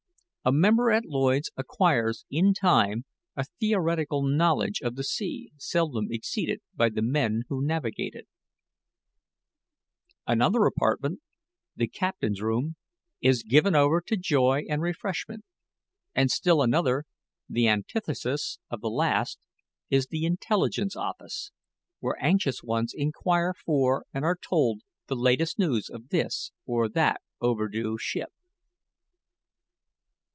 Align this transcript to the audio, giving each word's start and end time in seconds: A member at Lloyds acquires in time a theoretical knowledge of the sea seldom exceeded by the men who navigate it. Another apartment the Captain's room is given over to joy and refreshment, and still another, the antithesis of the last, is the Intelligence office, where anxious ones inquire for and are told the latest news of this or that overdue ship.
A 0.43 0.51
member 0.51 0.89
at 0.89 1.05
Lloyds 1.05 1.51
acquires 1.55 2.25
in 2.31 2.55
time 2.55 3.05
a 3.35 3.45
theoretical 3.59 4.23
knowledge 4.23 4.81
of 4.81 4.95
the 4.95 5.03
sea 5.03 5.51
seldom 5.55 6.07
exceeded 6.09 6.61
by 6.73 6.89
the 6.89 7.03
men 7.03 7.43
who 7.47 7.63
navigate 7.63 8.15
it. 8.15 8.27
Another 10.25 10.65
apartment 10.65 11.19
the 11.75 11.87
Captain's 11.87 12.41
room 12.41 12.75
is 13.21 13.43
given 13.43 13.75
over 13.75 14.01
to 14.01 14.17
joy 14.17 14.63
and 14.67 14.81
refreshment, 14.81 15.45
and 16.15 16.31
still 16.31 16.63
another, 16.63 17.05
the 17.47 17.67
antithesis 17.67 18.57
of 18.71 18.81
the 18.81 18.89
last, 18.89 19.37
is 19.91 20.07
the 20.07 20.25
Intelligence 20.25 20.95
office, 20.95 21.51
where 21.99 22.17
anxious 22.19 22.63
ones 22.63 22.95
inquire 22.97 23.53
for 23.53 24.05
and 24.11 24.25
are 24.25 24.37
told 24.41 24.81
the 25.05 25.15
latest 25.15 25.59
news 25.59 25.87
of 25.87 26.09
this 26.09 26.51
or 26.65 26.89
that 26.89 27.21
overdue 27.41 27.95
ship. 27.99 28.29